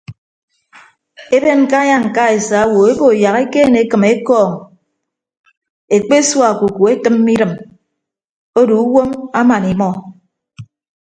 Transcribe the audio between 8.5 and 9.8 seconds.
odu uwom aman